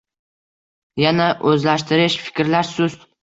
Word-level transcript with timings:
Yana 1.03 1.27
o‘zlashtirish, 1.51 2.17
fikrlash 2.29 2.75
sust. 2.81 3.07